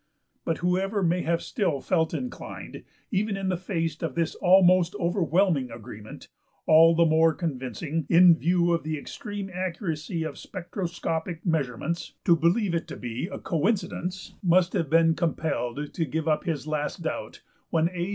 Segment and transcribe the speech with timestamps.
[0.45, 5.69] But whoever may have still felt inclined, even in the face of this almost overwhelming
[5.69, 6.27] agreement
[6.65, 12.73] all the more convincing, in view of the extreme accuracy of spectroscopic measurements to believe
[12.73, 17.43] it to be a coincidence, must have been compelled to give up his last doubt
[17.69, 18.09] when A.